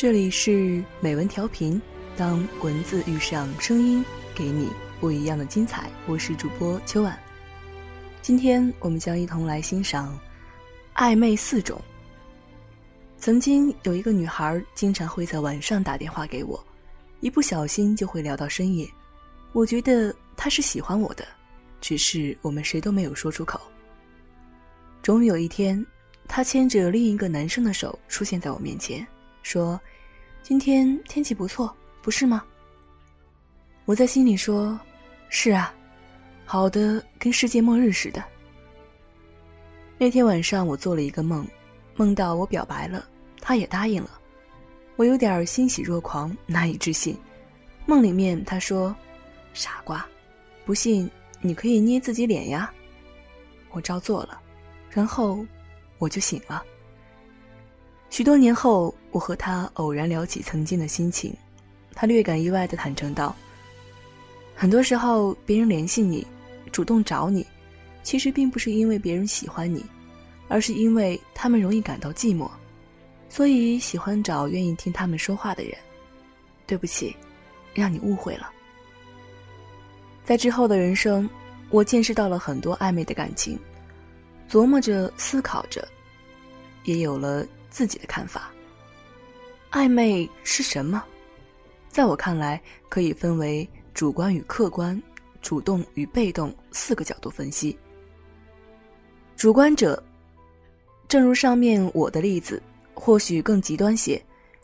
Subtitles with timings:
[0.00, 1.78] 这里是美文调频，
[2.16, 4.02] 当文字遇上声音，
[4.34, 4.66] 给你
[4.98, 5.90] 不一样的精彩。
[6.06, 7.20] 我是主播秋晚，
[8.22, 10.18] 今天我们将一同来欣赏
[10.94, 11.78] 暧昧四种。
[13.18, 16.58] 曾经有一个女孩，经常会在晚上打电话给我，
[17.20, 18.88] 一不小心就会聊到深夜。
[19.52, 21.28] 我觉得她是喜欢我的，
[21.78, 23.60] 只是我们谁都没有说出口。
[25.02, 25.84] 终于有一天，
[26.26, 29.06] 她牵着另一个男生的手出现在我面前。
[29.42, 29.80] 说
[30.42, 32.44] ：“今天天气不错，不是吗？”
[33.86, 34.78] 我在心里说
[35.28, 35.74] ：“是啊，
[36.44, 38.22] 好的跟世界末日似的。”
[39.98, 41.46] 那天晚上我做了一个梦，
[41.94, 43.04] 梦到我表白了，
[43.40, 44.10] 他也答应了，
[44.96, 47.16] 我有点欣喜若狂，难以置信。
[47.86, 48.94] 梦里面他说
[49.52, 50.06] ：“傻瓜，
[50.64, 52.72] 不信你可以捏自己脸呀。”
[53.72, 54.40] 我照做了，
[54.90, 55.44] 然后
[55.98, 56.64] 我就醒了。
[58.10, 61.32] 许多年后，我和他偶然聊起曾经的心情，
[61.94, 63.34] 他略感意外的坦诚道
[64.52, 66.26] ：“很多时候，别人联系你，
[66.72, 67.46] 主动找你，
[68.02, 69.86] 其实并不是因为别人喜欢你，
[70.48, 72.50] 而是因为他们容易感到寂寞，
[73.28, 75.72] 所以喜欢找愿意听他们说话的人。
[76.66, 77.14] 对不起，
[77.74, 78.50] 让你误会了。”
[80.26, 81.30] 在之后的人生，
[81.70, 83.56] 我见识到了很多暧昧的感情，
[84.50, 85.86] 琢磨着、思考着，
[86.82, 87.46] 也有了。
[87.70, 88.50] 自己的看法。
[89.70, 91.02] 暧昧是什么？
[91.88, 95.00] 在我看来，可以分为主观与客观、
[95.40, 97.76] 主动与被动四个角度分析。
[99.36, 100.02] 主观者，
[101.08, 102.62] 正如上面我的例子，
[102.94, 104.22] 或许更极端些，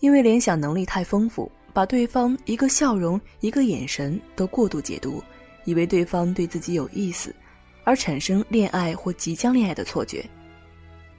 [0.00, 5.22] 因为联想能力太丰富，把对方一个笑容、一个眼神都过度解读，
[5.64, 7.34] 以为对方对自己有意思，
[7.82, 10.24] 而产生恋爱或即将恋爱的错觉。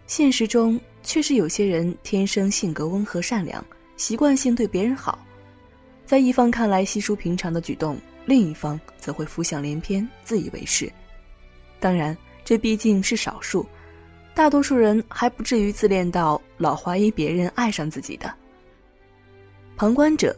[0.09, 3.64] 现实中确实有些人天生性格温和善良，
[3.96, 5.24] 习惯性对别人好，
[6.03, 10.92] 在一方看来稀疏平常的举动，另一方则会浮想联翩，自以为是。
[11.80, 13.64] 当然，这毕竟是少数，
[14.34, 18.34] 大多数人还不至于自恋到老怀疑别人爱上自己的。
[19.78, 20.36] 旁观者，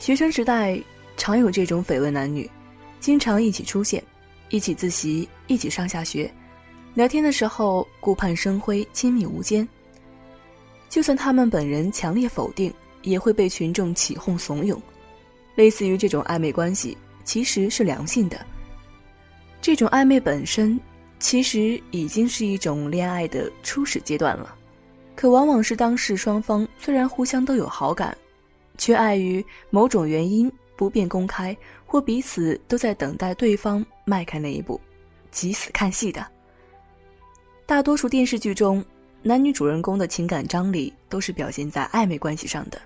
[0.00, 0.76] 学生时代
[1.16, 2.50] 常有这种绯闻男女，
[2.98, 4.02] 经常一起出现，
[4.48, 6.28] 一起自习，一起上下学。
[6.96, 9.68] 聊天的时候顾盼生辉，亲密无间。
[10.88, 14.80] 就算他们本人强烈否定，也会被群众起哄怂恿。
[15.56, 18.46] 类似于这种暧昧关系，其实是良性的。
[19.60, 20.80] 这种暧昧本身，
[21.18, 24.56] 其实已经是一种恋爱的初始阶段了。
[25.14, 28.16] 可往往是当事双方虽然互相都有好感，
[28.78, 34.80] 却碍于某种原因不便公开，或彼此都在等待对方迈开那一步，
[35.30, 36.26] 急死看戏的。
[37.66, 38.82] 大多数电视剧中，
[39.22, 42.80] 男女主人公的情感张力都是表现在暧昧关系上的，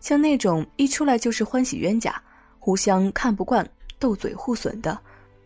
[0.00, 2.14] 像那种一出来就是欢喜冤家，
[2.60, 4.96] 互相看不惯，斗嘴互损的，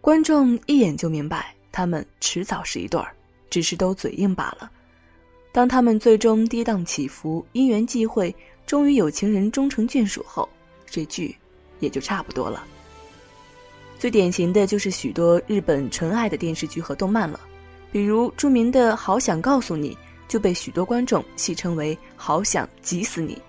[0.03, 3.11] 观众一眼就明白他们迟早是一对儿，
[3.49, 4.71] 只是都嘴硬罢了。
[5.51, 8.35] 当他们最终跌宕起伏，因缘际会，
[8.67, 10.47] 终于有情人终成眷属后，
[10.85, 11.35] 这剧
[11.81, 12.63] 也就差不多了。
[13.99, 17.41] 最典型的就是许多日本纯爱的电视剧和动漫了。
[17.95, 19.95] 比如著名的《好想告诉你》，
[20.27, 23.41] 就被许多观众戏称为“好想急死你”。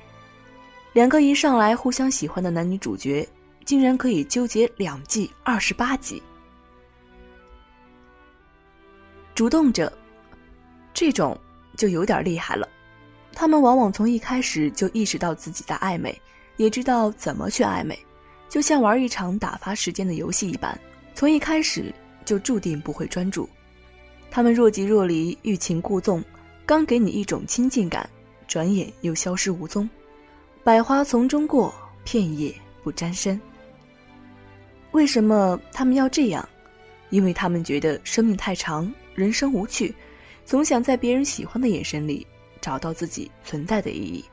[0.93, 3.27] 两个一上来互相喜欢的男女主角，
[3.65, 6.21] 竟然可以纠结两季二十八集。
[9.33, 9.91] 主动者，
[10.93, 11.35] 这种
[11.75, 12.69] 就有点厉害了。
[13.33, 16.15] 他们往往从一开始就意识到自己在暧昧，
[16.57, 17.97] 也知道怎么去暧昧，
[18.47, 20.79] 就像玩一场打发时间的游戏一般，
[21.15, 21.91] 从一开始
[22.23, 23.49] 就注定不会专注。
[24.35, 26.21] 他们若即若离，欲擒故纵，
[26.65, 28.09] 刚给你一种亲近感，
[28.49, 29.89] 转眼又消失无踪。
[30.61, 31.73] 百花丛中过，
[32.03, 33.39] 片叶不沾身。
[34.91, 36.49] 为什么他们要这样？
[37.11, 39.95] 因为他们觉得生命太长，人生无趣，
[40.43, 42.27] 总想在别人喜欢的眼神里
[42.59, 44.25] 找到自己存在的意义。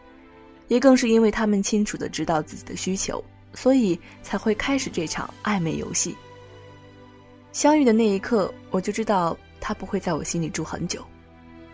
[0.66, 3.24] 也更是因为他们清楚的知道自己的需求，
[3.54, 6.16] 所以才会开始这场暧昧游戏。
[7.52, 9.38] 相遇的那一刻，我就知道。
[9.62, 11.06] 他不会在我心里住很久，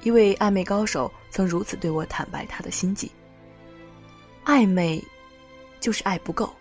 [0.02, 3.10] 一位暧昧高手曾如此对我坦白他的心迹。
[4.44, 5.02] 暧昧，
[5.80, 6.54] 就是爱不够，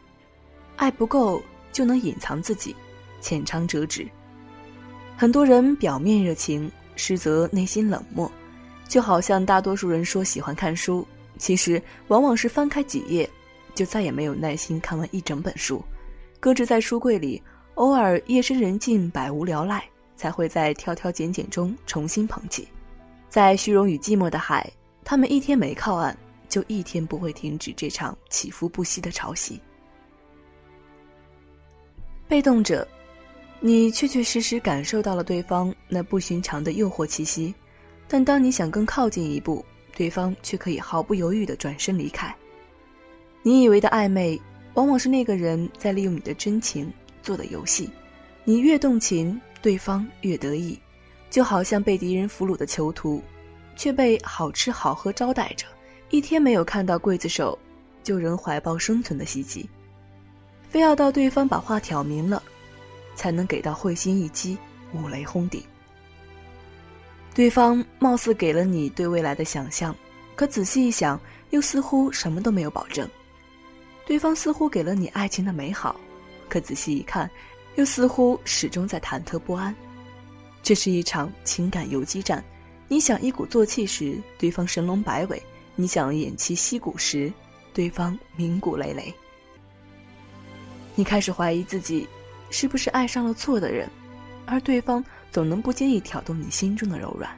[0.77, 1.43] 爱不够
[1.73, 2.73] 就能隐藏自己，
[3.19, 4.07] 浅尝辄止。
[5.17, 8.31] 很多人表面热情，实则内心冷漠，
[8.87, 11.05] 就好像大多数人说喜欢看书，
[11.37, 13.29] 其实往往是翻开几页，
[13.75, 15.83] 就再也没有耐心看完一整本书，
[16.39, 17.43] 搁置在书柜里，
[17.75, 19.83] 偶尔夜深人静，百无聊赖。
[20.17, 22.67] 才会在挑挑拣拣中重新捧起，
[23.29, 24.69] 在虚荣与寂寞的海，
[25.05, 26.13] 他们一天没靠岸，
[26.49, 29.57] 就一天不会停止这场起伏不息的潮汐。
[32.27, 32.85] 被动者，
[33.61, 37.53] 你确确实实感受到了对方那不寻常的诱惑气息，
[38.07, 39.63] 但当你想更靠近一步，
[39.95, 42.35] 对方却可以毫不犹豫的转身离开。
[43.43, 44.37] 你以为的暧昧，
[44.73, 46.91] 往往是那个人在利用你的真情
[47.23, 47.89] 做的游戏。
[48.43, 50.79] 你越动情，对方越得意，
[51.29, 53.21] 就好像被敌人俘虏的囚徒，
[53.75, 55.67] 却被好吃好喝招待着，
[56.09, 57.59] 一天没有看到刽子手，
[58.01, 59.69] 就仍怀抱生存的希冀。
[60.69, 62.41] 非要到对方把话挑明了，
[63.13, 64.57] 才能给到会心一击，
[64.93, 65.61] 五雷轰顶。
[67.35, 69.93] 对方貌似给了你对未来的想象，
[70.33, 71.19] 可仔细一想，
[71.49, 73.05] 又似乎什么都没有保证。
[74.05, 75.99] 对方似乎给了你爱情的美好，
[76.47, 77.29] 可仔细一看，
[77.77, 79.73] 又似乎始终在忐忑不安。
[80.61, 82.43] 这是一场情感游击战，
[82.87, 85.37] 你想一鼓作气时，对方神龙摆尾；
[85.75, 87.31] 你想偃旗息鼓时，
[87.73, 89.13] 对方鸣鼓累累。
[90.95, 92.07] 你开始怀疑自己，
[92.49, 93.87] 是不是爱上了错的人，
[94.47, 97.29] 而对方总能不经意挑动你心中的柔软，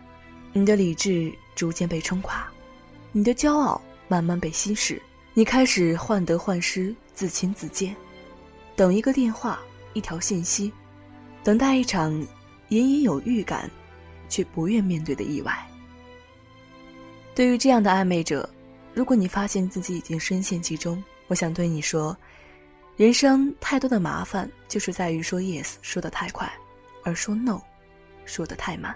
[0.54, 2.50] 你的理智逐渐被冲垮，
[3.12, 5.00] 你的骄傲慢慢被稀释，
[5.34, 7.94] 你开始患得患失、自轻自贱，
[8.78, 9.60] 等一个电话、
[10.00, 10.72] 一条信息，
[11.44, 12.10] 等待一场
[12.70, 13.70] 隐隐有预感，
[14.30, 15.54] 却不愿面对的意外。
[17.36, 18.50] 对于这样的暧昧者，
[18.94, 22.16] 如果你发现自己已经深陷其中，我想对你说。
[22.96, 26.52] 人生太多的麻烦，就是在于说 yes 说的太快，
[27.04, 27.62] 而说 no
[28.26, 28.94] 说的太慢。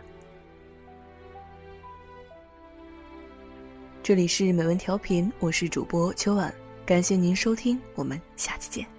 [4.02, 6.54] 这里是美文调频，我是主播秋晚，
[6.86, 8.93] 感谢您收听，我们下期见。